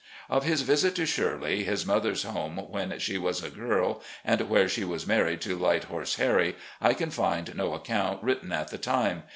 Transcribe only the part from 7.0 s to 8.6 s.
find no accoimt ■written